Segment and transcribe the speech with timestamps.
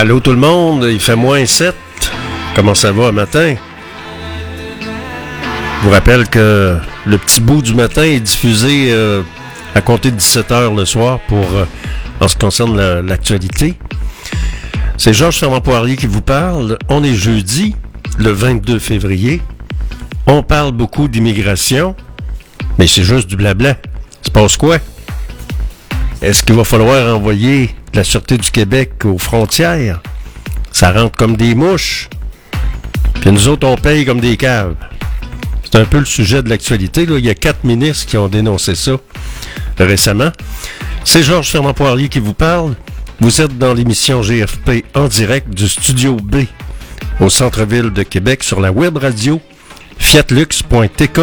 [0.00, 1.74] Allô tout le monde, il fait moins 7.
[2.56, 3.54] Comment ça va matin?
[4.80, 9.20] Je vous rappelle que le petit bout du matin est diffusé euh,
[9.74, 11.66] à compter de 17 heures le soir pour euh,
[12.18, 13.74] en ce qui concerne l'actualité.
[14.96, 16.78] C'est Georges Fermand Poirier qui vous parle.
[16.88, 17.76] On est jeudi,
[18.16, 19.42] le 22 février.
[20.26, 21.94] On parle beaucoup d'immigration,
[22.78, 23.76] mais c'est juste du blabla.
[24.22, 24.78] Se passe quoi?
[26.22, 30.00] Est-ce qu'il va falloir envoyer la Sûreté du Québec aux frontières?
[30.72, 32.08] Ça rentre comme des mouches.
[33.20, 34.74] Puis nous autres, on paye comme des caves.
[35.64, 37.02] C'est un peu le sujet de l'actualité.
[37.08, 38.92] Il y a quatre ministres qui ont dénoncé ça
[39.78, 40.30] récemment.
[41.04, 42.74] C'est Georges Fernand Poirier qui vous parle.
[43.20, 46.44] Vous êtes dans l'émission GFP en direct du Studio B
[47.20, 49.40] au centre-ville de Québec sur la web radio
[49.98, 51.20] fiatlux.tk,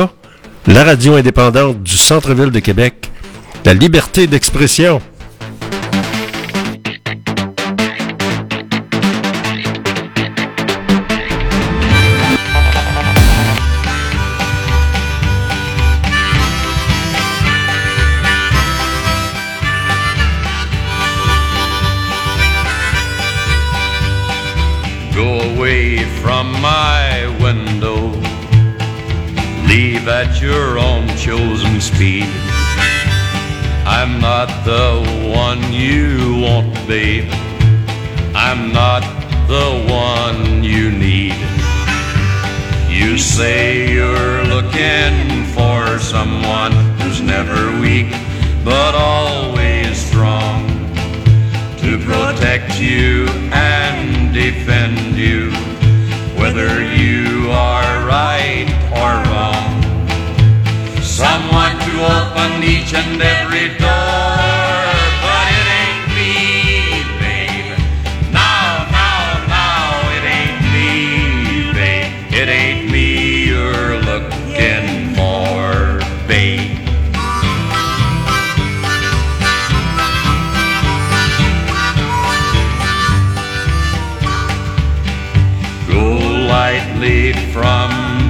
[0.67, 3.09] la radio indépendante du centre-ville de Québec
[3.67, 5.01] la liberté d'expression.
[36.87, 37.29] Babe.
[38.33, 39.01] I'm not
[39.47, 41.35] the one you need.
[42.89, 48.07] You say you're looking for someone who's never weak,
[48.63, 50.65] but always strong
[51.81, 55.51] to protect you and defend you,
[56.39, 59.67] whether you are right or wrong.
[61.03, 64.36] Someone to open each and every door,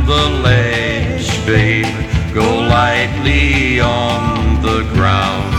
[0.08, 1.86] the ledge, babe.
[2.34, 5.54] Go lightly on the ground.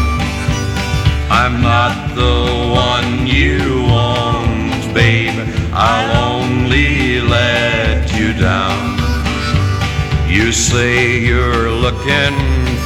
[1.31, 5.39] I'm not the one you want, babe.
[5.73, 8.97] I'll only let you down.
[10.27, 12.37] You say you're looking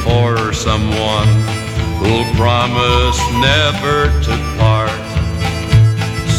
[0.03, 1.29] for someone
[1.97, 5.03] who'll promise never to part.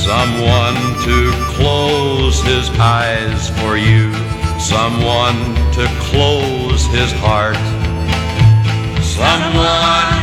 [0.05, 0.77] Someone
[1.09, 4.24] to close his eyes for you.
[4.65, 7.55] Someone to close his heart.
[9.05, 10.14] Someone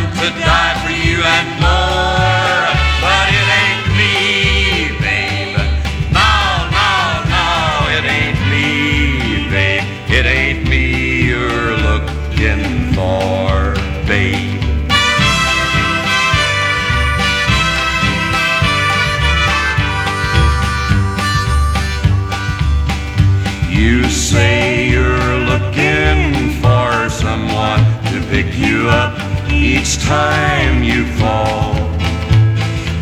[30.11, 31.73] time you fall.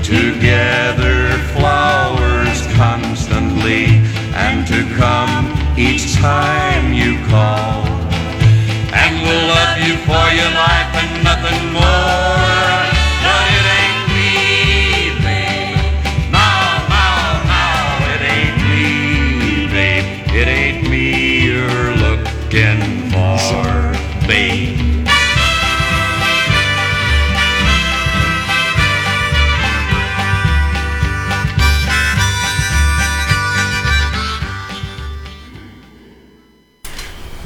[0.09, 1.19] To gather
[1.55, 3.85] flowers constantly
[4.45, 5.35] and to come
[5.75, 7.81] each time you call.
[9.01, 10.68] And we'll love you for your life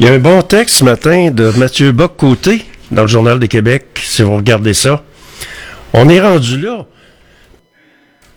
[0.03, 3.45] Il y a un bon texte ce matin de Mathieu Bock-Côté dans le Journal de
[3.45, 5.01] Québec, si vous regardez ça.
[5.93, 6.85] On est rendu là.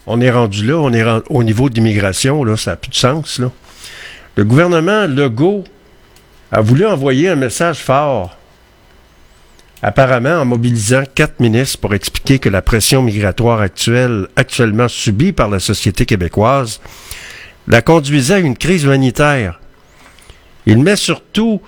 [0.06, 2.90] On est rendu là, on est ren- au niveau de l'immigration, là, ça n'a plus
[2.90, 3.40] de sens.
[3.40, 3.50] Là.
[4.36, 5.64] Le gouvernement Legault
[6.52, 8.36] a voulu envoyer un message fort,
[9.82, 15.48] apparemment en mobilisant quatre ministres pour expliquer que la pression migratoire actuelle, actuellement subie par
[15.48, 16.80] la société québécoise
[17.66, 19.58] la conduisait à une crise humanitaire.
[20.66, 21.60] Il met surtout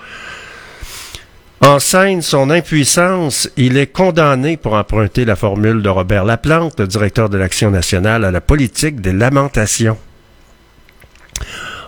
[1.61, 3.49] en scène son impuissance.
[3.57, 8.25] Il est condamné pour emprunter la formule de Robert Laplante, le directeur de l'Action nationale,
[8.25, 9.99] à la politique des lamentations.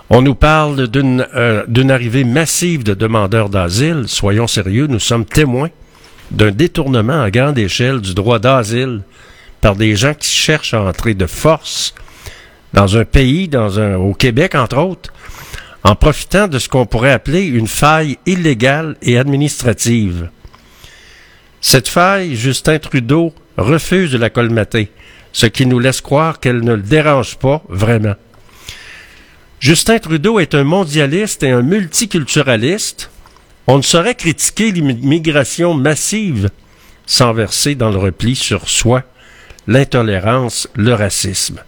[0.09, 4.03] On nous parle d'une euh, d'une arrivée massive de demandeurs d'asile.
[4.07, 5.69] Soyons sérieux, nous sommes témoins
[6.31, 9.01] d'un détournement à grande échelle du droit d'asile
[9.61, 11.93] par des gens qui cherchent à entrer de force
[12.73, 15.13] dans un pays, dans un, au Québec entre autres,
[15.83, 20.29] en profitant de ce qu'on pourrait appeler une faille illégale et administrative.
[21.59, 24.91] Cette faille, Justin Trudeau refuse de la colmater,
[25.33, 28.15] ce qui nous laisse croire qu'elle ne le dérange pas vraiment.
[29.59, 33.11] Justin Trudeau est un mondialiste et un multiculturaliste.
[33.67, 36.49] On ne saurait critiquer l'immigration massive
[37.05, 39.03] sans verser dans le repli sur soi,
[39.67, 41.61] l'intolérance, le racisme.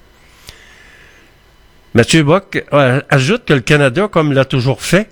[1.95, 5.07] Mathieu Bock euh, ajoute que le Canada, comme l'a toujours fait,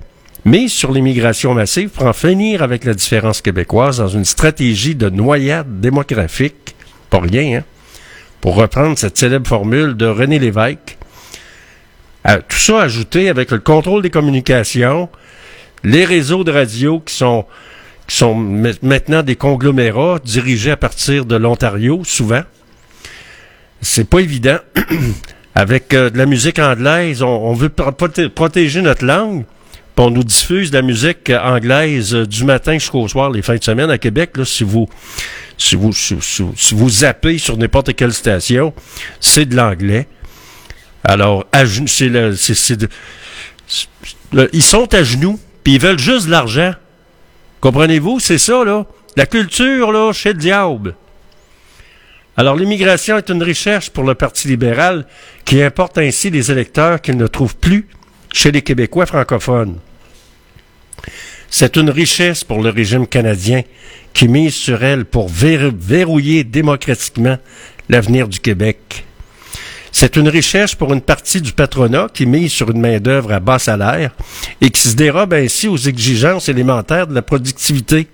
[0.46, 5.08] mise sur l'immigration massive pour en finir avec la différence québécoise dans une stratégie de
[5.08, 6.76] noyade démographique,
[7.12, 7.64] pas rien, hein,
[8.42, 10.98] pour reprendre cette célèbre formule de René Lévesque.
[12.26, 15.08] Tout ça ajouté avec le contrôle des communications,
[15.84, 17.46] les réseaux de radio qui sont
[18.08, 22.42] qui sont maintenant des conglomérats dirigés à partir de l'Ontario, souvent.
[23.82, 24.58] C'est pas évident.
[25.56, 29.44] Avec euh, de la musique anglaise, on, veut protéger notre langue.
[29.96, 33.58] Puis on nous diffuse de la musique anglaise euh, du matin jusqu'au soir, les fins
[33.58, 34.38] de semaine à Québec.
[34.38, 34.88] Là, si vous
[35.58, 36.44] si vous si,
[36.74, 38.74] vous zappez sur n'importe quelle station,
[39.20, 40.08] c'est de l'anglais.
[41.04, 41.46] Alors,
[41.86, 42.36] c'est le,
[44.54, 46.74] ils sont à genoux, puis ils veulent juste de l'argent.
[47.60, 48.20] Comprenez-vous?
[48.20, 48.86] C'est ça, là.
[49.16, 50.96] La culture, là, chez le diable.
[52.42, 55.06] Alors, l'immigration est une richesse pour le Parti libéral
[55.46, 57.86] qui importe ainsi des électeurs qu'il ne trouve plus
[58.34, 59.78] chez les Québécois francophones.
[61.52, 63.62] C'est une richesse pour le régime canadien
[64.12, 67.38] qui mise sur elle pour verrouiller démocratiquement
[67.90, 69.06] l'avenir du Québec.
[69.92, 73.60] C'est une richesse pour une partie du patronat qui mise sur une main-d'œuvre à bas
[73.60, 74.16] salaire
[74.62, 78.08] et qui se dérobe ainsi aux exigences élémentaires de la productivité.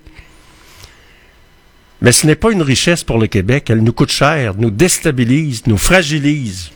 [2.00, 5.66] Mais ce n'est pas une richesse pour le Québec, elle nous coûte cher, nous déstabilise,
[5.66, 6.70] nous fragilise.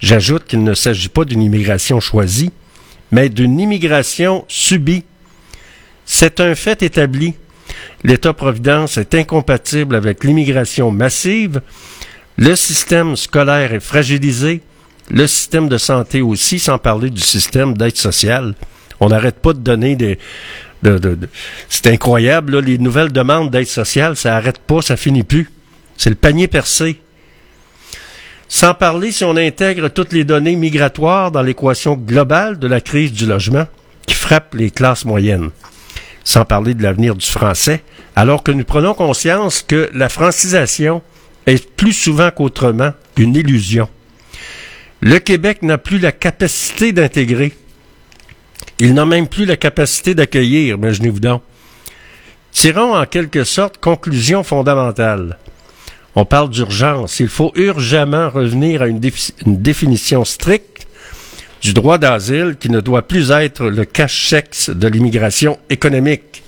[0.00, 2.52] J'ajoute qu'il ne s'agit pas d'une immigration choisie,
[3.10, 5.04] mais d'une immigration subie.
[6.04, 7.34] C'est un fait établi.
[8.04, 11.60] L'État-providence est incompatible avec l'immigration massive
[12.36, 14.60] le système scolaire est fragilisé,
[15.10, 18.54] le système de santé aussi, sans parler du système d'aide sociale.
[19.00, 20.18] On n'arrête pas de donner des...
[21.68, 25.50] c'est incroyable, les nouvelles demandes d'aide sociale, ça n'arrête pas, ça finit plus.
[25.96, 27.00] C'est le panier percé.
[28.48, 33.12] Sans parler si on intègre toutes les données migratoires dans l'équation globale de la crise
[33.12, 33.66] du logement
[34.06, 35.50] qui frappe les classes moyennes.
[36.24, 37.82] Sans parler de l'avenir du français,
[38.16, 41.02] alors que nous prenons conscience que la francisation
[41.46, 43.88] est plus souvent qu'autrement une illusion.
[45.00, 47.52] Le Québec n'a plus la capacité d'intégrer.
[48.78, 51.42] Il n'a même plus la capacité d'accueillir, imaginez-vous donc.
[52.52, 55.38] Tirons en quelque sorte conclusion fondamentale.
[56.14, 57.18] On parle d'urgence.
[57.18, 59.00] Il faut urgemment revenir à une,
[59.46, 60.86] une définition stricte
[61.60, 66.42] du droit d'asile qui ne doit plus être le cache-sexe de l'immigration économique.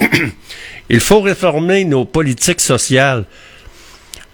[0.90, 3.24] Il faut réformer nos politiques sociales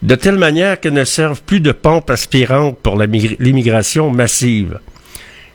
[0.03, 4.81] de telle manière qu'elles ne servent plus de pompe aspirante pour l'immigration massive.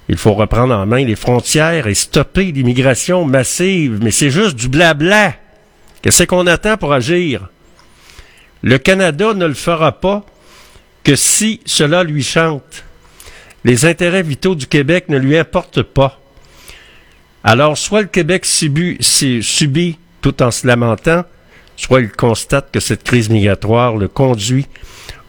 [0.09, 4.67] Il faut reprendre en main les frontières et stopper l'immigration massive, mais c'est juste du
[4.67, 5.33] blabla.
[6.01, 7.47] Qu'est-ce qu'on attend pour agir?
[8.61, 10.25] Le Canada ne le fera pas
[11.03, 12.83] que si cela lui chante.
[13.63, 16.19] Les intérêts vitaux du Québec ne lui importent pas.
[17.45, 21.23] Alors, soit le Québec subit, tout en se lamentant,
[21.75, 24.67] soit il constate que cette crise migratoire le conduit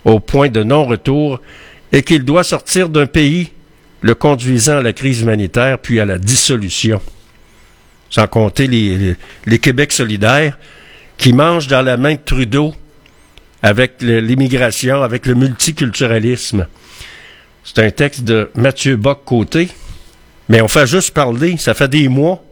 [0.05, 1.41] au point de non-retour
[1.93, 3.51] et qu'il doit sortir d'un pays
[4.05, 7.01] le conduisant à la crise humanitaire puis à la dissolution.
[8.11, 10.59] Sans compter les, les, Québec solidaires
[11.17, 12.75] qui mangent dans la main de Trudeau
[13.63, 16.67] avec l'immigration, avec le multiculturalisme.
[17.65, 19.71] C'est un texte de Mathieu Bock-Côté,
[20.51, 22.45] mais on fait juste parler, ça fait des mois,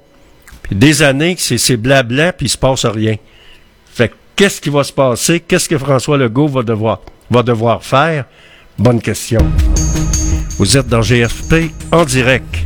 [0.62, 3.16] puis des années que c'est blabla, puis il se passe rien.
[3.92, 5.40] Fait qu'est-ce qui va se passer?
[5.40, 8.24] Qu'est-ce que François Legault va devoir, va devoir faire?
[8.78, 9.46] Bonne question.
[10.58, 12.56] Vous êtes dans GFP en direct.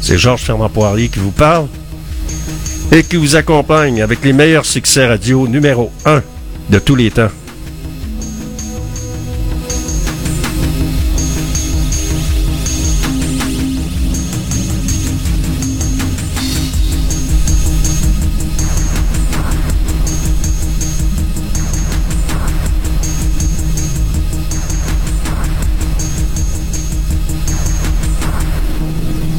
[0.00, 1.66] C'est Georges Fernand Poirier qui vous parle
[2.90, 6.22] et qui vous accompagne avec les meilleurs succès radio numéro 1
[6.70, 7.30] de tous les temps.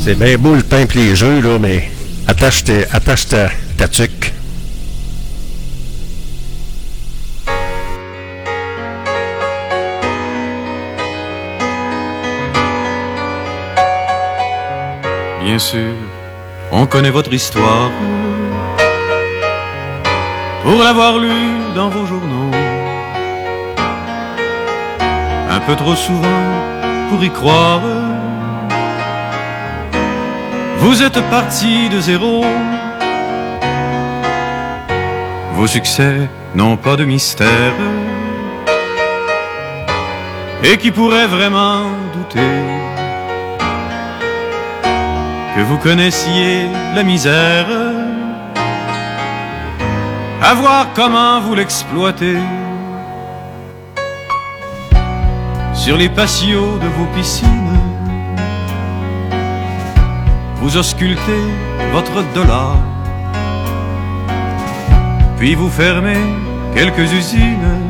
[0.05, 1.89] C'est bien beau le pain et les jeux, là, mais
[2.27, 4.33] attache, tes, attache ta, ta tuque.
[15.41, 15.93] Bien sûr,
[16.73, 17.89] on connaît votre histoire
[20.63, 21.31] pour l'avoir lu
[21.75, 22.51] dans vos journaux.
[25.49, 26.43] Un peu trop souvent
[27.09, 27.79] pour y croire.
[30.85, 32.43] Vous êtes parti de zéro.
[35.53, 37.77] Vos succès n'ont pas de mystère.
[40.61, 42.57] Et qui pourrait vraiment douter
[45.55, 47.67] que vous connaissiez la misère?
[50.41, 52.39] À voir comment vous l'exploitez.
[55.73, 57.82] Sur les patios de vos piscines,
[60.63, 61.43] vous auscultez
[61.91, 62.77] votre dollar,
[65.37, 66.23] puis vous fermez
[66.73, 67.81] quelques usines.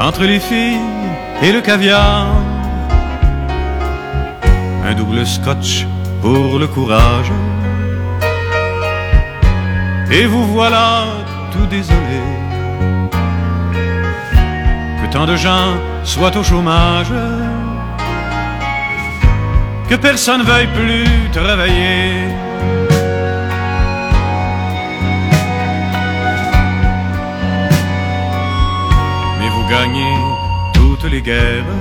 [0.00, 0.88] Entre les filles
[1.40, 2.26] et le caviar.
[4.84, 5.86] Un double scotch
[6.20, 7.30] pour le courage.
[10.10, 11.04] Et vous voilà
[11.52, 12.22] tout désolé.
[15.00, 15.70] Que tant de gens
[16.02, 17.12] soient au chômage,
[19.88, 22.12] que personne veuille plus travailler.
[29.38, 30.14] Mais vous gagnez
[30.72, 31.72] toutes les guerres.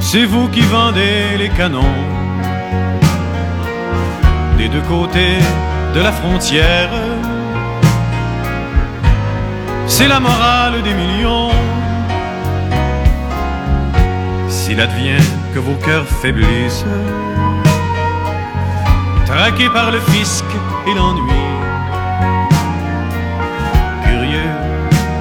[0.00, 1.98] C'est vous qui vendez les canons
[4.58, 5.38] des deux côtés
[5.94, 6.90] de la frontière.
[9.86, 11.61] C'est la morale des millions.
[14.72, 16.86] S'il advient que vos cœurs faiblissent,
[19.26, 20.46] traqués par le fisc
[20.86, 21.44] et l'ennui,
[24.02, 24.50] curieux,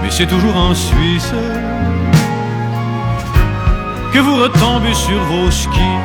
[0.01, 1.33] mais c'est toujours en Suisse
[4.13, 5.99] que vous retombez sur vos skis.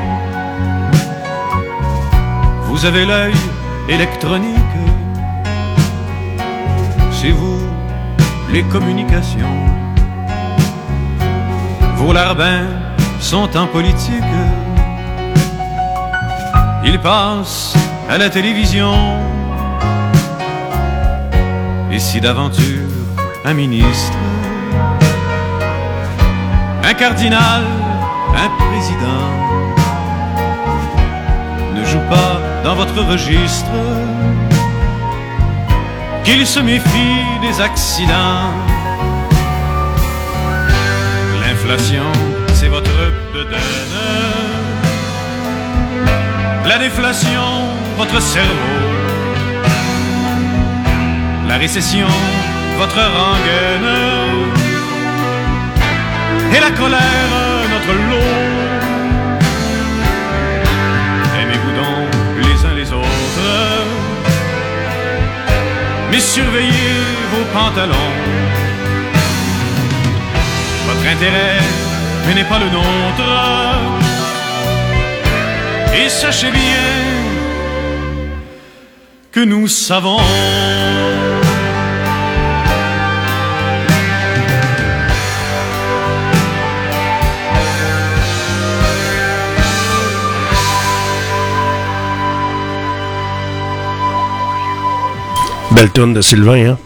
[2.65, 3.37] Vous avez l'œil
[3.89, 4.77] électronique,
[7.13, 7.61] c'est vous
[8.51, 9.57] les communications.
[11.95, 12.86] Vos larbins
[13.27, 14.23] sont en politique,
[16.85, 17.75] ils passent
[18.09, 18.95] à la télévision.
[21.91, 22.89] Et si d'aventure
[23.45, 24.17] un ministre,
[26.85, 27.65] un cardinal,
[28.45, 29.27] un président
[31.75, 33.77] ne joue pas dans votre registre
[36.23, 38.53] qu'il se méfie des accidents.
[41.41, 42.13] L'inflation,
[46.67, 47.49] La déflation,
[47.97, 48.51] votre cerveau.
[51.49, 52.09] La récession,
[52.79, 53.93] votre rengaine.
[56.55, 57.31] Et la colère,
[57.73, 58.57] notre lot.
[66.17, 67.03] mais surveillez
[67.33, 68.13] vos pantalons.
[70.87, 71.86] Votre intérêt
[72.35, 73.25] n'est pas le nôtre.
[75.95, 76.61] Et sachez bien
[79.33, 80.21] que nous savons.
[95.73, 96.79] Belle tourne de Sylvain, hein?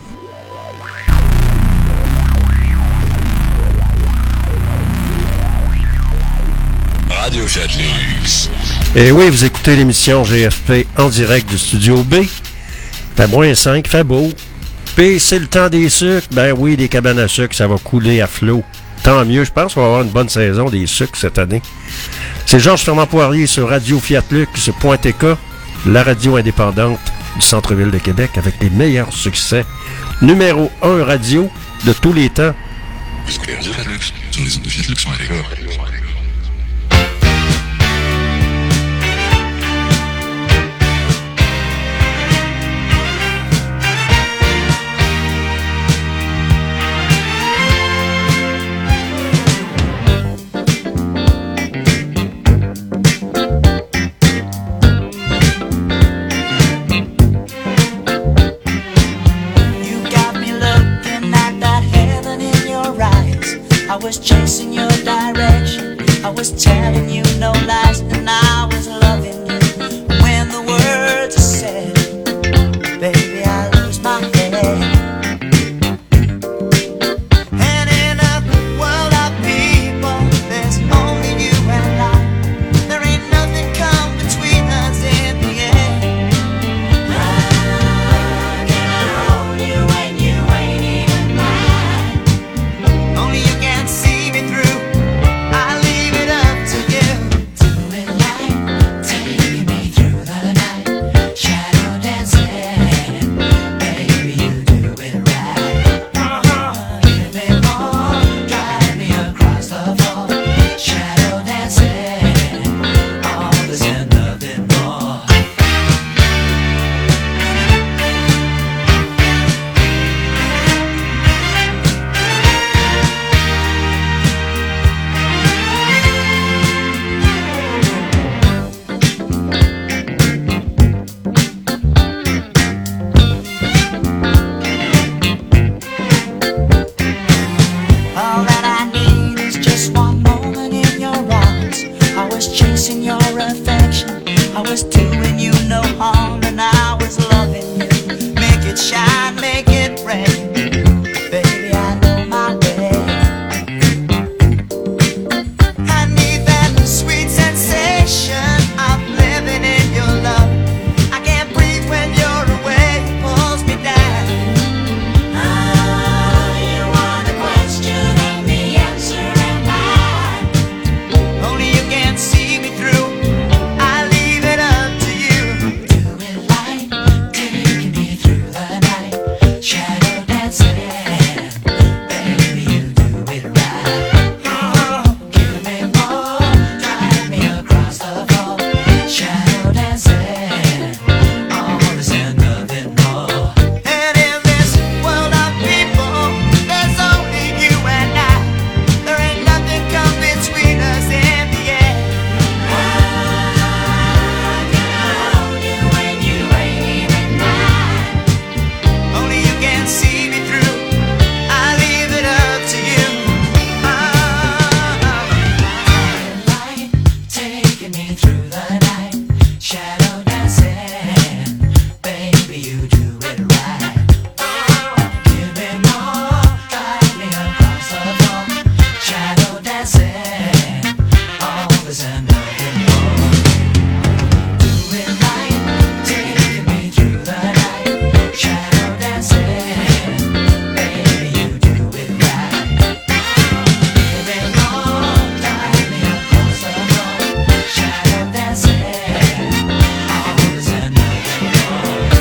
[8.96, 12.24] Et oui, vous écoutez l'émission GFP en direct du studio B.
[13.16, 14.32] Fait moins 5, fait beau.
[14.96, 16.26] Puis c'est le temps des sucres.
[16.32, 18.64] Ben oui, des cabanes à sucre, ça va couler à flot.
[19.04, 21.62] Tant mieux, je pense qu'on va avoir une bonne saison des sucres cette année.
[22.46, 25.36] C'est Georges Fernand Poirier sur Radio Fiat Lux, .tk,
[25.86, 26.98] la radio indépendante
[27.36, 29.64] du centre-ville de Québec avec les meilleurs succès.
[30.20, 31.48] Numéro 1 radio
[31.86, 32.54] de tous les temps.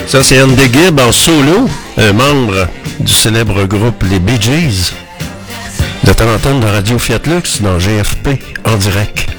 [0.09, 2.67] Ça, c'est Andy Gibb en solo, un membre
[2.99, 4.91] du célèbre groupe Les Bee Gees.
[6.03, 8.29] De temps en temps dans Radio Fiat Lux, dans GFP,
[8.65, 9.38] en direct.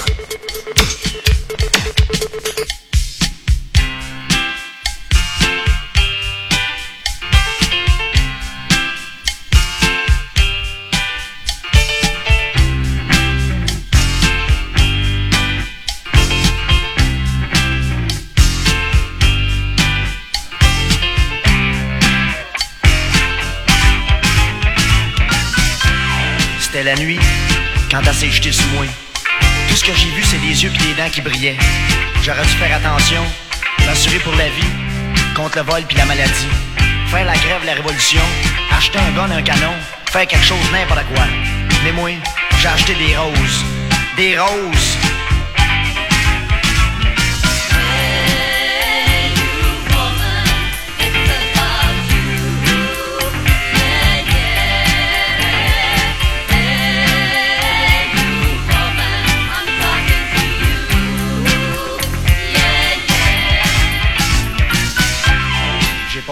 [26.73, 27.19] C'était la nuit,
[27.91, 28.85] quand elle s'est jetée sur moi.
[29.67, 31.57] Tout ce que j'ai vu, c'est des yeux et des dents qui brillaient.
[32.23, 33.21] J'aurais dû faire attention,
[33.85, 34.71] m'assurer pour la vie,
[35.35, 36.47] contre le vol puis la maladie.
[37.07, 38.21] Faire la grève, la révolution,
[38.71, 39.73] acheter un gun, un canon,
[40.11, 41.25] faire quelque chose, n'importe quoi.
[41.83, 42.11] Mais moi,
[42.61, 43.65] j'ai acheté des roses.
[44.15, 45.00] Des roses!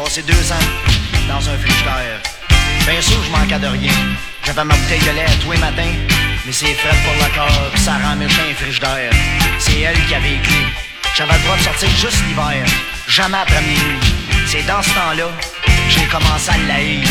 [0.09, 0.67] Passé deux ans
[1.27, 2.19] dans un frigidaire.
[2.87, 3.93] Bien sûr, je manquais de rien.
[4.43, 5.93] J'avais ma bouteille de lait tous les matins,
[6.45, 9.11] mais c'est frais pour le corps, ça rend méchant un frigidaire.
[9.59, 10.65] C'est elle qui avait clés.
[11.15, 12.65] J'avais le droit de sortir juste l'hiver,
[13.07, 13.99] jamais après minuit.
[14.47, 15.29] C'est dans ce temps-là
[15.63, 17.07] que j'ai commencé à l'haïr.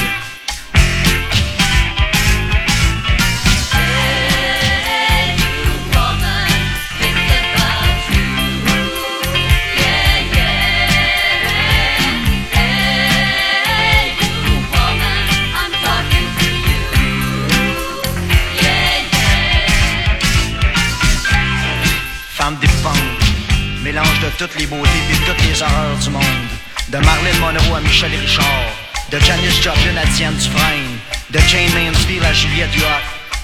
[24.29, 26.49] De toutes les beautés et toutes les horreurs du monde.
[26.89, 28.65] De Marilyn Monroe à Michel Richard,
[29.11, 30.99] de Janis Joplin à Diane Dufresne,
[31.31, 32.71] de Jane Mansfield à Juliette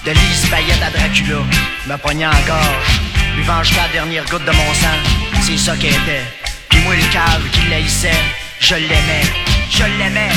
[0.05, 1.41] de Lise Payette à Dracula,
[1.87, 3.01] me pognant en gorge,
[3.35, 4.97] buvant jusqu'à la dernière goutte de mon sang,
[5.41, 6.25] c'est ça qu'elle était.
[6.69, 8.21] Puis moi le cave qui l'haïssait,
[8.59, 9.25] je l'aimais,
[9.71, 10.31] je l'aimais.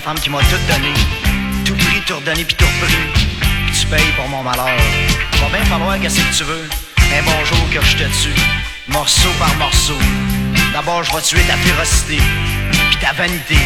[0.00, 0.92] Femme qui m'a tout donné.
[1.64, 3.28] Tout pris, tout redonné puis tout repris.
[3.78, 4.66] Tu payes pour mon malheur.
[5.40, 6.68] Va bien falloir qu'est-ce que tu veux.
[6.98, 8.40] Un bon jour que je te tue.
[8.88, 9.98] Morceau par morceau.
[10.72, 12.18] D'abord, je vais tuer ta férocité.
[12.90, 13.58] Puis ta vanité.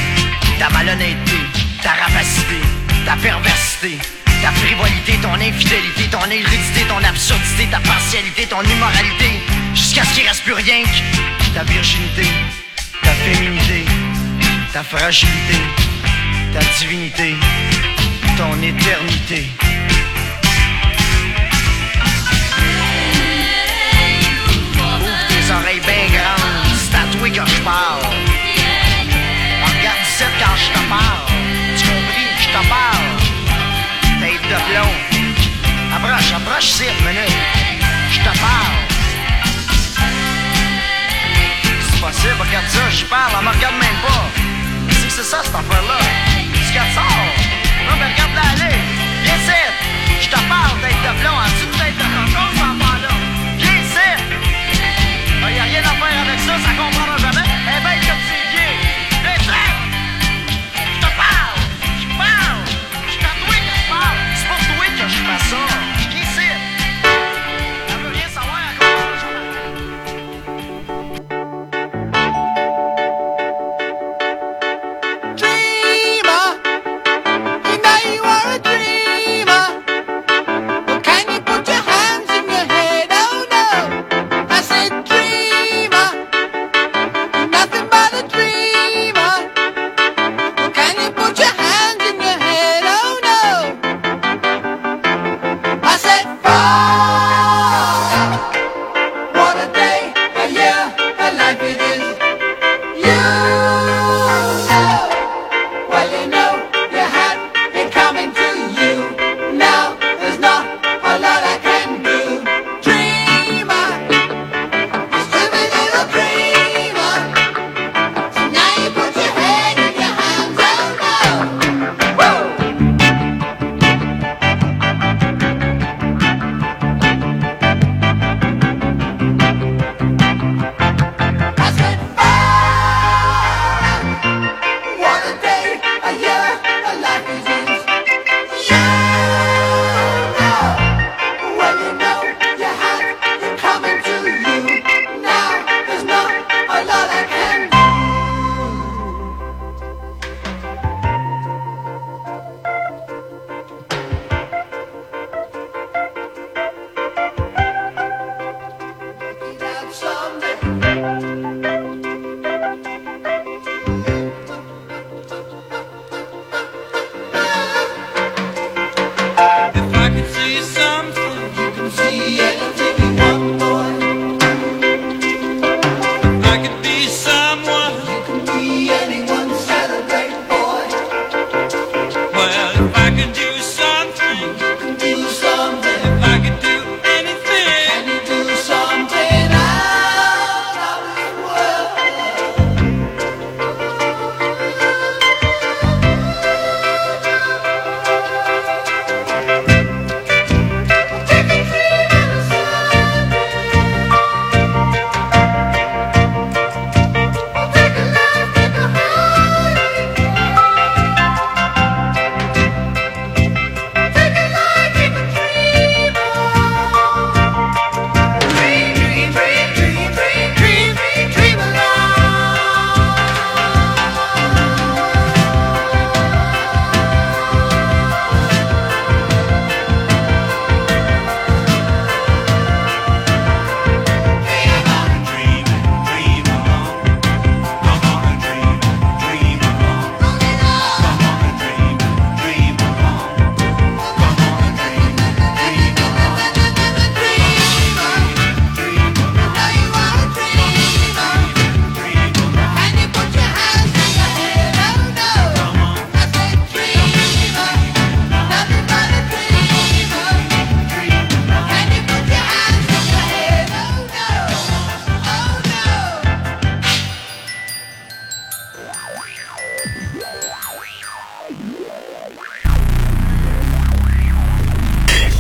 [0.59, 1.39] Ta malhonnêteté.
[1.83, 2.61] Ta rapacité.
[3.07, 3.99] Ta perversité.
[4.43, 9.41] Ta frivolité, ton infidélité, ton hérédité, ton absurdité, ta partialité, ton immoralité,
[9.73, 12.27] jusqu'à ce qu'il reste plus rien que ta virginité,
[13.03, 13.87] ta féminité,
[14.75, 15.55] ta fragilité,
[16.53, 17.37] ta divinité,
[18.37, 19.49] ton éternité.
[24.75, 27.94] Ouvre tes oreilles bien grandes, c'est à que je parle.
[45.45, 45.99] Cette affaire-là.
[46.55, 47.29] C'est qu'elle sort.
[47.87, 48.77] Non, mais regarde-la aller.
[49.23, 49.63] Viens ici.
[50.21, 51.39] Je te parle, tête de plomb.
[51.39, 51.74] As-tu une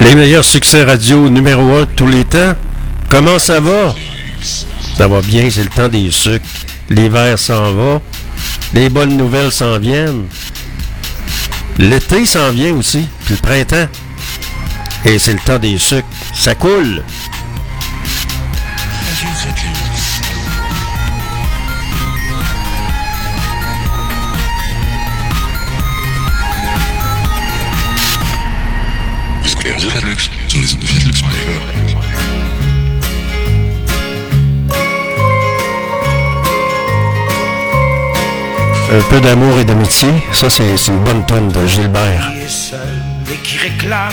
[0.04, 2.54] Les meilleurs succès radio numéro 1 de tous les temps.
[3.08, 3.94] Comment ça va?
[4.98, 6.44] Ça va bien, c'est le temps des sucres.
[6.90, 8.02] L'hiver s'en va.
[8.74, 10.26] Les bonnes nouvelles s'en viennent.
[11.78, 13.88] L'été s'en vient aussi, puis le printemps.
[15.06, 16.06] Et c'est le temps des sucres.
[16.34, 17.02] Ça coule.
[30.54, 31.34] Sur les ondes de Fiat Luxembourg.
[38.92, 42.30] Un peu d'amour et d'amitié, ça c'est c'est une bonne tonne de Gilbert.
[42.32, 42.78] qui est seul
[43.32, 44.12] et qui réclame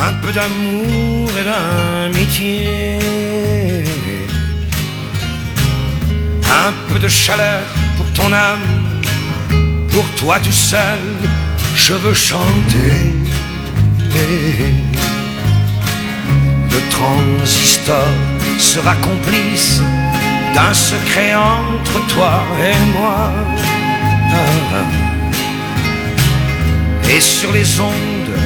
[0.00, 2.98] un peu d'amour et d'amitié.
[6.66, 7.62] Un peu de chaleur
[7.96, 9.02] pour ton âme,
[9.90, 10.98] pour toi tout seul,
[11.76, 13.23] je veux chanter.
[16.70, 18.06] Le transistor
[18.58, 19.80] sera complice
[20.54, 23.32] d'un secret entre toi et moi.
[27.10, 28.38] Et sur les ondes,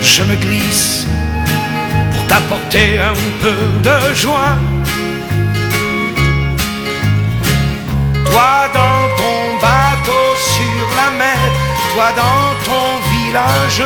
[0.00, 1.06] je me glisse
[2.12, 4.56] pour t'apporter un peu de joie.
[8.26, 11.50] Toi dans ton bateau sur la mer,
[11.94, 13.82] toi dans ton village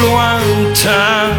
[0.00, 1.30] lointain.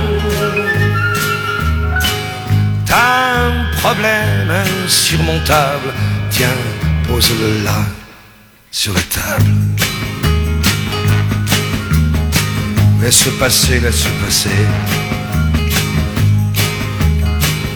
[2.86, 5.90] T'as un problème insurmontable,
[6.30, 6.60] tiens,
[7.08, 7.80] pose-le là,
[8.72, 9.52] sur la table.
[13.02, 14.50] Laisse passer, laisse passer.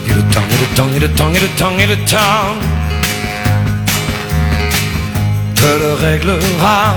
[0.08, 2.56] Et le temps, et le temps, et le temps, et le temps, et le temps
[5.56, 6.96] te le réglera.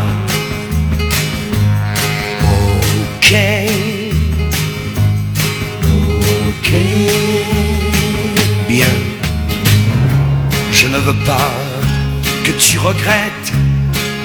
[3.32, 3.38] Ok,
[6.48, 6.70] ok,
[8.68, 8.94] bien.
[10.70, 11.50] Je ne veux pas
[12.44, 13.52] que tu regrettes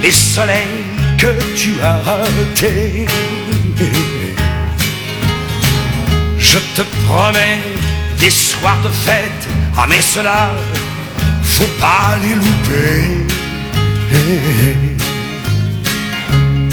[0.04, 0.84] les soleils
[1.18, 3.06] que tu as ratés.
[6.38, 7.60] Je te promets
[8.20, 10.52] des soirs de fête, ah mais cela,
[11.44, 13.26] faut pas les louper.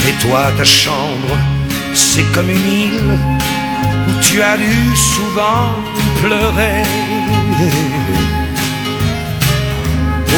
[0.09, 1.37] Et toi, ta chambre,
[1.95, 3.17] c'est comme une île
[4.07, 5.71] où tu as dû souvent
[6.21, 6.83] pleurer.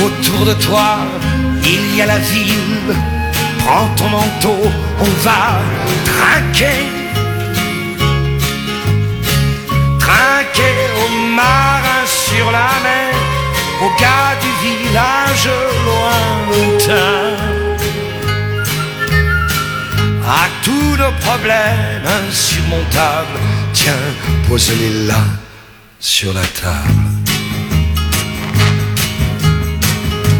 [0.03, 0.99] Autour de toi,
[1.63, 2.95] il y a la ville.
[3.59, 4.61] Prends ton manteau,
[4.99, 5.59] on va
[6.05, 6.85] trinquer.
[9.99, 13.13] Trinquer aux marins sur la mer,
[13.81, 15.49] aux gars du village
[15.85, 17.56] lointain.
[20.29, 23.39] À tous nos problèmes insurmontables,
[23.71, 23.93] tiens,
[24.49, 25.23] pose-les là
[26.01, 27.01] sur la table.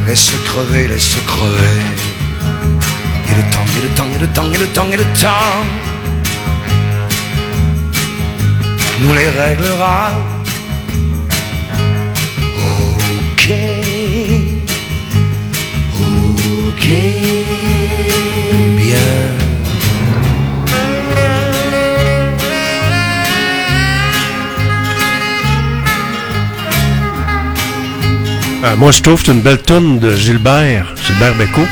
[0.06, 1.82] Laisse crever, laisse crever.
[3.30, 5.66] Et le temps, et le temps, et le temps, et le temps, et le temps
[9.00, 10.12] nous les réglera.
[13.32, 13.54] Ok,
[16.68, 16.88] ok,
[18.76, 19.47] bien.
[28.64, 31.68] Ah, moi, je trouve que c'est une belle tonne de Gilbert, Gilbert Bécaud,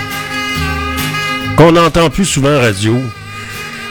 [1.58, 2.96] qu'on n'entend plus souvent en radio.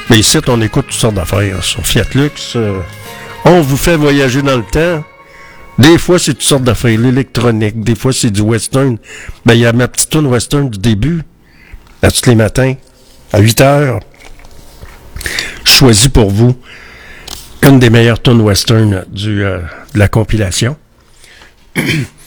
[0.08, 2.54] Mais ici, on écoute toutes sortes d'affaires sur Fiat Lux.
[2.56, 2.78] euh,
[3.44, 5.04] on vous fait voyager dans le temps.
[5.78, 7.82] Des fois, c'est toutes sortes d'affaires, l'électronique.
[7.82, 8.96] Des fois, c'est du western.
[9.44, 11.22] Ben, il y a ma petite tune western du début,
[12.00, 12.74] à tous les matins,
[13.32, 14.00] à 8 heures.
[15.64, 16.56] Choisi pour vous
[17.62, 19.58] une des meilleures tunes western du, euh,
[19.94, 20.76] de la compilation.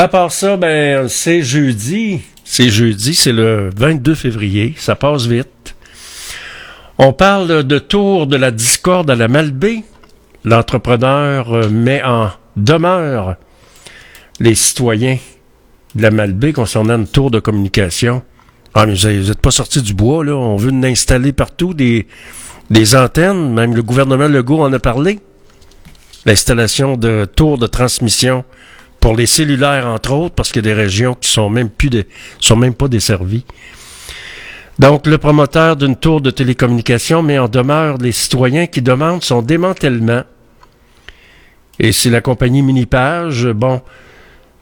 [0.00, 2.22] À part ça, ben, c'est jeudi.
[2.42, 4.72] C'est jeudi, c'est le 22 février.
[4.78, 5.76] Ça passe vite.
[6.96, 9.84] On parle de tour de la discorde à la Malbaie.
[10.42, 13.36] L'entrepreneur euh, met en demeure
[14.38, 15.18] les citoyens
[15.94, 18.22] de la Malbaie concernant une tour de communication.
[18.72, 20.34] Ah, mais vous n'êtes pas sortis du bois, là.
[20.34, 22.06] On veut installer partout des,
[22.70, 23.52] des antennes.
[23.52, 25.20] Même le gouvernement Legault en a parlé.
[26.24, 28.46] L'installation de tours de transmission
[29.00, 31.90] pour les cellulaires, entre autres, parce qu'il y a des régions qui sont même plus
[31.90, 32.04] de,
[32.38, 33.44] sont même pas desservies.
[34.78, 39.42] Donc, le promoteur d'une tour de télécommunication met en demeure les citoyens qui demandent son
[39.42, 40.22] démantèlement.
[41.78, 43.46] Et c'est la compagnie Minipage.
[43.48, 43.82] Bon,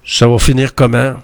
[0.05, 1.15] ça va finir comment?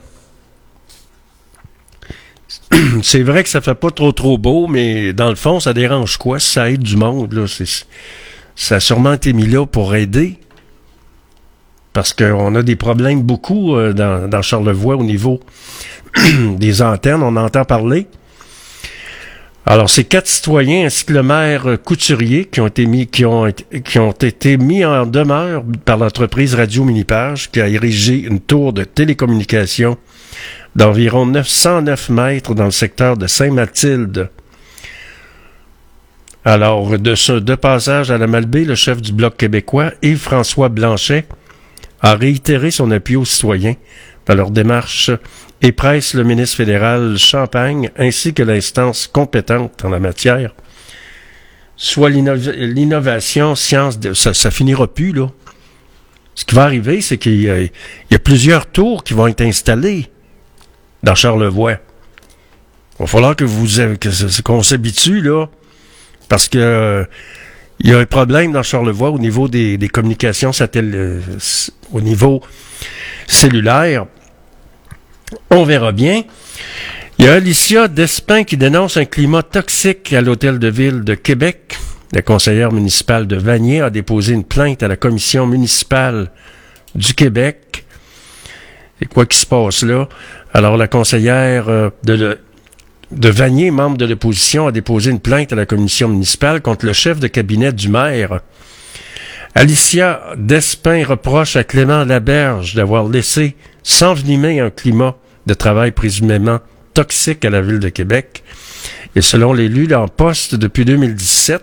[3.03, 6.17] C'est vrai que ça fait pas trop trop beau, mais dans le fond, ça dérange
[6.17, 6.39] quoi?
[6.39, 7.47] si Ça aide du monde, là.
[8.57, 10.39] Ça a sûrement été mis là pour aider.
[11.95, 15.41] Parce qu'on a des problèmes beaucoup euh, dans, dans Charlevoix au niveau
[16.59, 18.09] des antennes, on entend parler.
[19.65, 23.25] Alors, c'est quatre citoyens ainsi que le maire euh, couturier qui ont été mis, qui
[23.25, 23.47] ont,
[23.85, 28.73] qui ont été mis en demeure par l'entreprise Radio Minipage qui a érigé une tour
[28.73, 29.97] de télécommunication
[30.75, 34.31] d'environ 909 mètres dans le secteur de Saint-Mathilde.
[36.45, 41.25] Alors, de ce de passage à la Malbaie, le chef du Bloc québécois, Yves-François Blanchet,
[42.05, 43.77] a réitéré son appui aux citoyens
[44.27, 45.11] dans leur démarche
[45.63, 50.55] et presse le ministre fédéral Champagne ainsi que l'instance compétente en la matière.
[51.77, 55.31] Soit l'inno- l'innovation, science, ça, ça finira plus, là.
[56.35, 60.11] Ce qui va arriver, c'est qu'il y, a- plusieurs tours qui vont être installées
[61.03, 61.73] dans Charlevoix.
[61.73, 61.79] Il
[63.01, 63.67] va falloir que vous
[64.45, 65.47] qu'on s'habitue, là,
[66.29, 67.07] parce que
[67.85, 71.21] il y a un problème dans Charlevoix au niveau des, des communications satel- euh,
[71.93, 72.41] au niveau
[73.27, 74.07] cellulaire.
[75.51, 76.23] On verra bien.
[77.19, 81.15] Il y a Alicia Despin qui dénonce un climat toxique à l'hôtel de ville de
[81.15, 81.77] Québec.
[82.13, 86.31] La conseillère municipale de Vanier a déposé une plainte à la commission municipale
[86.95, 87.85] du Québec.
[88.99, 90.09] C'est quoi qui se passe là?
[90.55, 92.39] Alors, la conseillère euh, de,
[93.11, 96.93] de, Vanier, membre de l'opposition, a déposé une plainte à la commission municipale contre le
[96.93, 98.41] chef de cabinet du maire.
[99.55, 106.61] Alicia Despin reproche à Clément Laberge d'avoir laissé s'envenimer un climat de travail présumément
[106.93, 108.43] toxique à la ville de Québec.
[109.17, 111.63] Et selon l'élu en poste depuis 2017,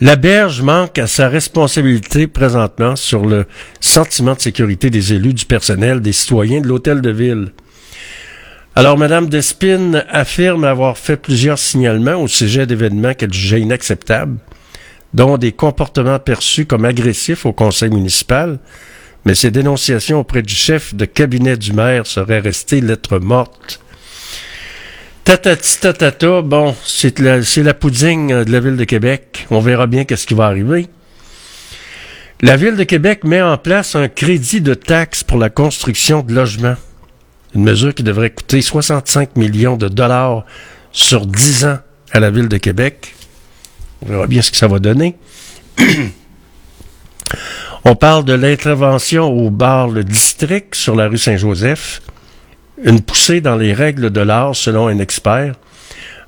[0.00, 3.46] Laberge manque à sa responsabilité présentement sur le
[3.80, 7.52] sentiment de sécurité des élus, du personnel, des citoyens de l'hôtel de ville.
[8.76, 14.38] Alors, Mme Despines affirme avoir fait plusieurs signalements au sujet d'événements qu'elle jugeait inacceptables,
[15.12, 18.58] dont des comportements perçus comme agressifs au conseil municipal,
[19.24, 23.80] mais ces dénonciations auprès du chef de cabinet du maire seraient restées lettres mortes.
[25.22, 29.46] Tatati tatata, bon, c'est la, c'est la pouding euh, de la Ville de Québec.
[29.50, 30.88] On verra bien qu'est-ce qui va arriver.
[32.42, 36.34] La Ville de Québec met en place un crédit de taxes pour la construction de
[36.34, 36.76] logements.
[37.54, 40.44] Une mesure qui devrait coûter 65 millions de dollars
[40.90, 41.78] sur 10 ans
[42.12, 43.14] à la Ville de Québec.
[44.02, 45.16] On verra bien ce que ça va donner.
[47.84, 52.00] On parle de l'intervention au bar Le District sur la rue Saint-Joseph.
[52.82, 55.54] Une poussée dans les règles de l'art selon un expert.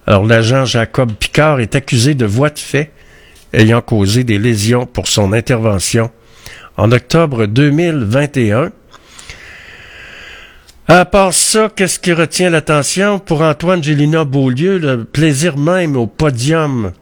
[0.07, 2.93] Alors l'agent Jacob Picard est accusé de voie de fait
[3.53, 6.11] ayant causé des lésions pour son intervention
[6.77, 8.71] en octobre 2021.
[10.89, 13.19] À part ça, qu'est-ce qui retient l'attention?
[13.19, 16.93] Pour Antoine Gélina Beaulieu, le plaisir même au podium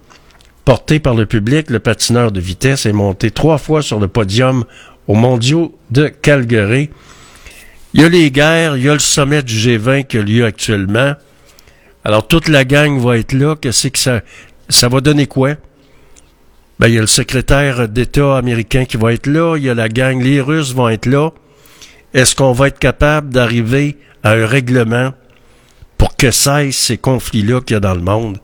[0.64, 4.64] porté par le public, le patineur de vitesse est monté trois fois sur le podium
[5.06, 6.88] aux mondiaux de Calgary.
[7.92, 10.46] Il y a les guerres, il y a le sommet du G20 qui a lieu
[10.46, 11.12] actuellement.
[12.04, 13.54] Alors toute la gang va être là.
[13.54, 14.22] Qu'est-ce que ça,
[14.70, 15.56] ça va donner quoi?
[16.78, 19.74] Ben, il y a le secrétaire d'État américain qui va être là, il y a
[19.74, 21.32] la gang, les Russes vont être là.
[22.14, 25.12] Est-ce qu'on va être capable d'arriver à un règlement
[25.98, 28.38] pour que cessent ces conflits-là qu'il y a dans le monde?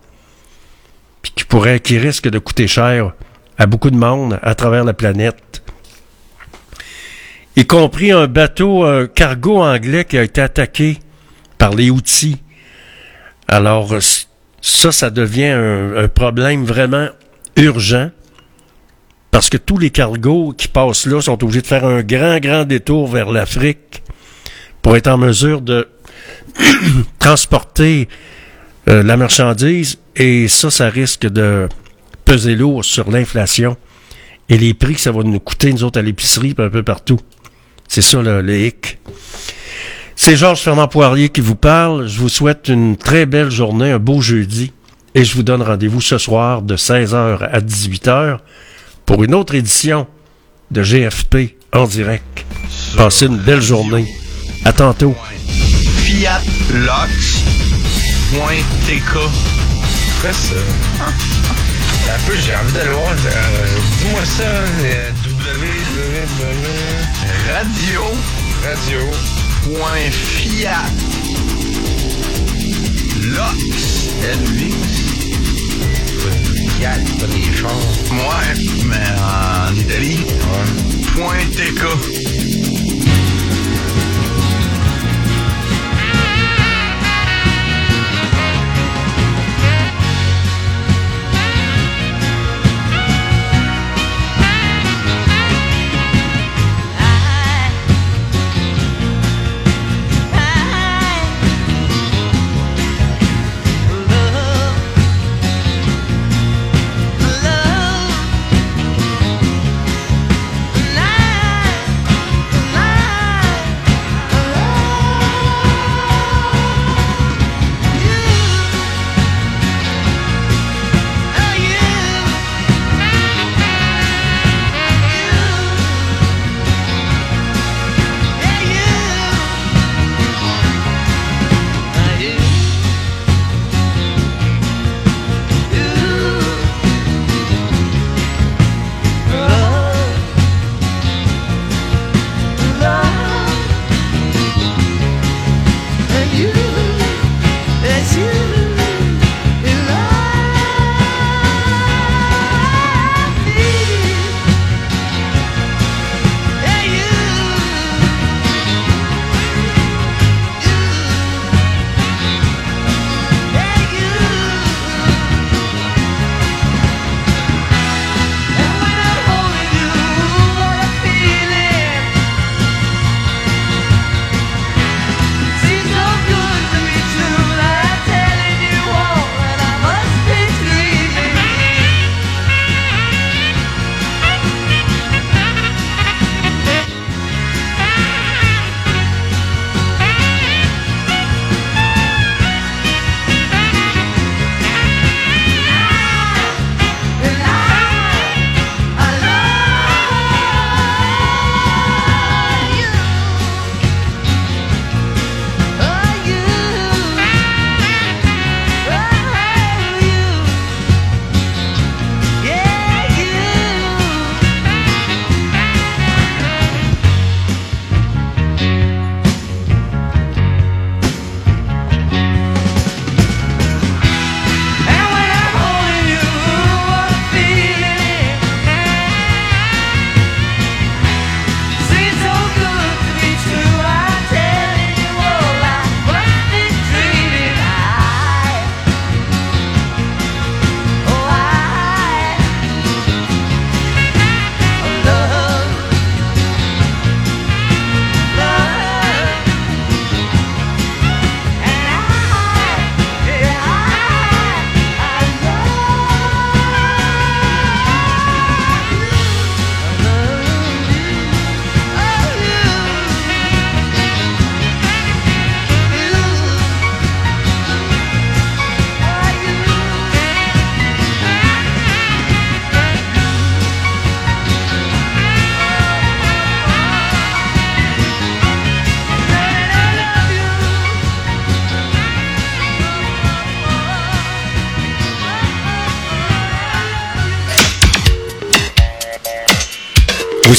[1.23, 3.13] Puis qui pourraient, qui risquent de coûter cher
[3.57, 5.63] à beaucoup de monde à travers la planète?
[7.55, 10.99] Y compris un bateau, un cargo anglais qui a été attaqué
[11.57, 12.43] par les outils.
[13.47, 13.95] Alors,
[14.61, 15.55] ça, ça devient
[15.97, 17.09] un problème vraiment
[17.57, 18.11] urgent
[19.31, 22.65] parce que tous les cargos qui passent là sont obligés de faire un grand, grand
[22.65, 24.03] détour vers l'Afrique
[24.83, 25.89] pour être en mesure de
[27.19, 28.09] transporter
[28.89, 31.69] euh, la marchandise et ça, ça risque de
[32.25, 33.77] peser lourd sur l'inflation
[34.49, 37.21] et les prix que ça va nous coûter, nous autres, à l'épicerie, un peu partout.
[37.87, 38.99] C'est ça le, le hic.
[40.17, 42.09] C'est Georges Fernand Poirier qui vous parle.
[42.09, 44.73] Je vous souhaite une très belle journée, un beau jeudi.
[45.15, 48.39] Et je vous donne rendez-vous ce soir de 16h à 18h
[49.11, 50.07] pour une autre édition
[50.71, 52.47] de GFP en direct.
[52.97, 54.07] Passez une belle journée.
[54.65, 55.17] À tantôt.
[56.05, 56.41] Fiat
[56.73, 57.43] Lux.
[58.87, 59.03] .tk.
[60.21, 60.55] Quoi ça?
[61.03, 63.11] Un peu, j'ai envie d'aller voir.
[63.11, 65.65] euh, Dis-moi ça, euh, www.
[67.53, 68.03] Radio.
[68.63, 69.01] Radio.
[69.65, 70.85] Point Fiat.
[73.21, 74.11] Lux.
[76.81, 77.69] Chars.
[78.11, 78.55] Ouais,
[78.87, 80.25] mais en Italie.
[81.15, 82.70] Point TK.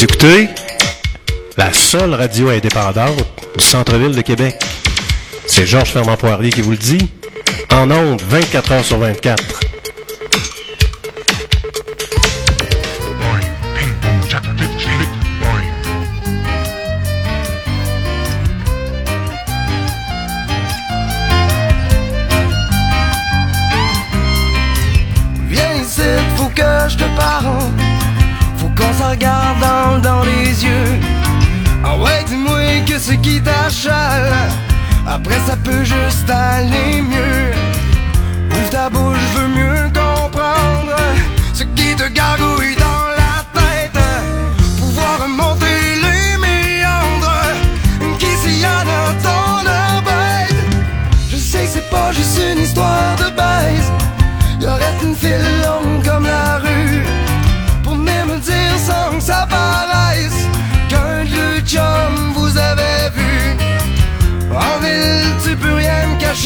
[0.04, 0.50] Écoutez
[1.58, 3.24] la seule radio indépendante
[3.56, 4.56] du centre-ville de Québec.
[5.46, 7.08] C'est Georges Fernand Poirier qui vous le dit.
[7.72, 9.71] En ondes, 24 heures sur 24.
[29.20, 31.00] Dans, dans les yeux.
[31.84, 34.32] Ah ouais, dis-moi que ce qui t'achale.
[35.06, 37.52] Après, ça peut juste aller mieux.
[38.52, 40.96] Ouvre ta bouche, je veux mieux comprendre
[41.54, 42.91] ce qui te gargouille dans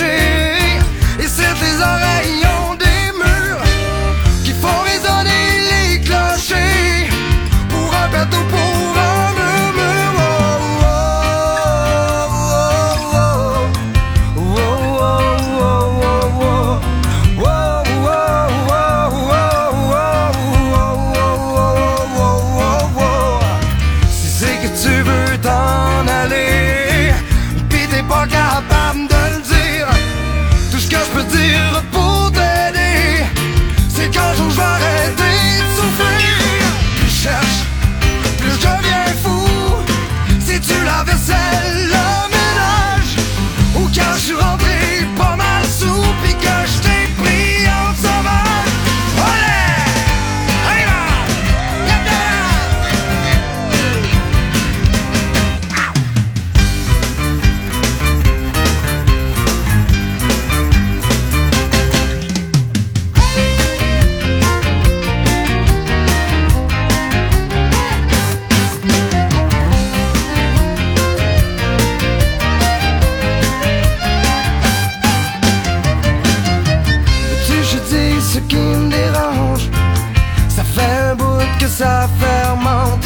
[0.01, 0.24] rien
[81.67, 83.05] ça fermente.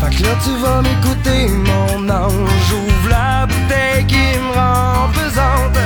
[0.00, 2.50] Fait que là tu vas m'écouter mon ange.
[2.68, 5.78] J'ouvre la bouteille qui me rend pesante.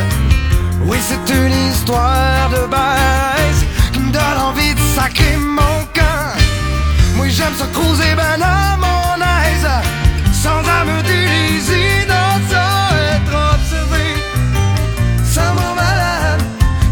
[0.84, 6.36] Oui c'est une histoire de baisse Qui me donne envie de sacrer mon camp.
[7.16, 9.68] Moi j'aime ça cruiser ben à mon aise
[10.32, 11.02] Sans me
[12.06, 12.68] dans ça
[13.14, 14.06] Être observé
[15.24, 16.42] ça me malade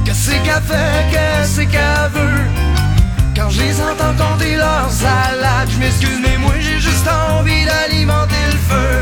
[0.05, 2.74] Que c'est qu'elle fait, que c'est qu'elle veut
[3.65, 8.93] les entends compter leur salade Je m'excuse mais moi j'ai juste envie d'alimenter le feu.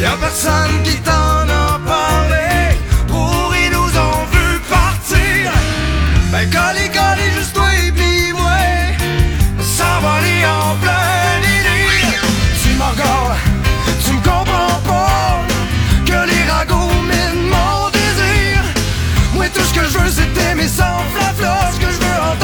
[0.00, 2.76] Y'a personne qui t'en a parlé.
[3.08, 5.52] Pour ils nous ont vu partir.
[6.32, 8.58] Ben collez, collez juste toi et puis moi.
[9.76, 11.86] S'envoler en plein idée
[12.62, 13.38] Tu me regardes,
[14.04, 15.38] tu me comprends pas
[16.08, 18.58] Que les ragots minent mon désir.
[19.34, 22.43] Moi tout ce que je veux c'est t'aimer sans flafla Ce que je veux entendre